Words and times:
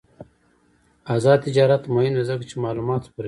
آزاد 1.15 1.37
تجارت 1.45 1.83
مهم 1.93 2.13
دی 2.17 2.23
ځکه 2.29 2.43
چې 2.49 2.55
معلومات 2.65 3.01
خپروي. 3.05 3.19